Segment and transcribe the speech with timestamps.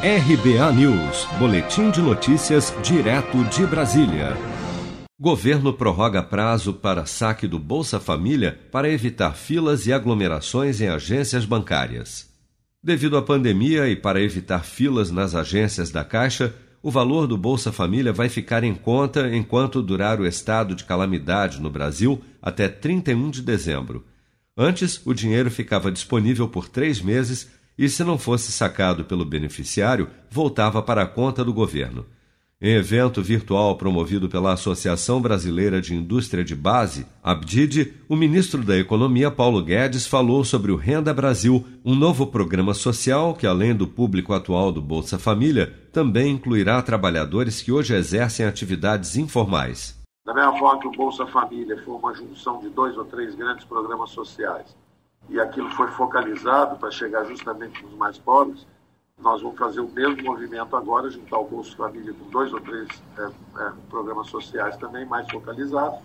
[0.00, 4.36] RBA News, Boletim de Notícias, direto de Brasília.
[5.18, 11.44] Governo prorroga prazo para saque do Bolsa Família para evitar filas e aglomerações em agências
[11.44, 12.28] bancárias.
[12.80, 17.72] Devido à pandemia e para evitar filas nas agências da Caixa, o valor do Bolsa
[17.72, 23.30] Família vai ficar em conta enquanto durar o estado de calamidade no Brasil até 31
[23.30, 24.06] de dezembro.
[24.56, 30.08] Antes, o dinheiro ficava disponível por três meses e, se não fosse sacado pelo beneficiário,
[30.28, 32.04] voltava para a conta do governo.
[32.60, 38.76] Em evento virtual promovido pela Associação Brasileira de Indústria de Base, ABDID, o ministro da
[38.76, 43.86] Economia Paulo Guedes falou sobre o Renda Brasil, um novo programa social que, além do
[43.86, 49.96] público atual do Bolsa Família, também incluirá trabalhadores que hoje exercem atividades informais.
[50.26, 53.64] Da mesma forma que o Bolsa Família foi uma junção de dois ou três grandes
[53.66, 54.66] programas sociais
[55.28, 58.66] e aquilo foi focalizado para chegar justamente nos mais pobres,
[59.18, 62.88] nós vamos fazer o mesmo movimento agora, juntar o Bolsa Família com dois ou três
[63.18, 65.98] é, é, programas sociais também mais focalizados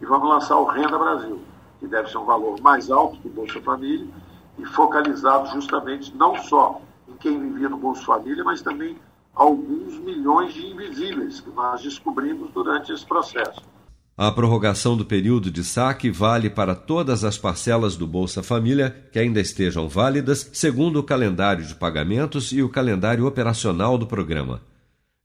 [0.00, 1.40] e vamos lançar o Renda Brasil,
[1.78, 4.06] que deve ser um valor mais alto que o Bolsa Família
[4.58, 8.98] e focalizado justamente não só em quem vivia no Bolsa Família, mas também
[9.34, 13.62] alguns milhões de invisíveis que nós descobrimos durante esse processo.
[14.22, 19.18] A prorrogação do período de saque vale para todas as parcelas do Bolsa Família que
[19.18, 24.60] ainda estejam válidas, segundo o calendário de pagamentos e o calendário operacional do programa.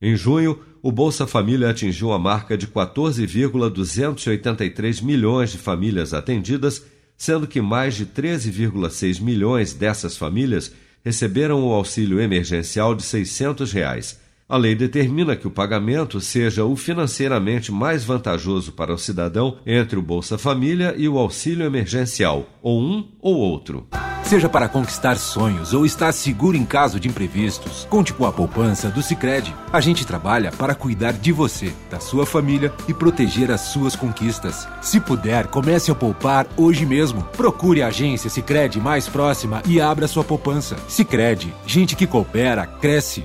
[0.00, 6.82] Em junho, o Bolsa Família atingiu a marca de 14,283 milhões de famílias atendidas,
[7.18, 10.72] sendo que mais de 13,6 milhões dessas famílias
[11.04, 16.76] receberam o auxílio emergencial de 600 reais a lei determina que o pagamento seja o
[16.76, 22.80] financeiramente mais vantajoso para o cidadão entre o Bolsa Família e o auxílio emergencial, ou
[22.80, 23.88] um ou outro.
[24.22, 28.88] Seja para conquistar sonhos ou estar seguro em caso de imprevistos, conte com a poupança
[28.88, 29.54] do Sicredi.
[29.72, 34.66] A gente trabalha para cuidar de você, da sua família e proteger as suas conquistas.
[34.80, 37.22] Se puder, comece a poupar hoje mesmo.
[37.36, 40.76] Procure a agência Sicredi mais próxima e abra sua poupança.
[40.88, 43.24] Sicredi, gente que coopera cresce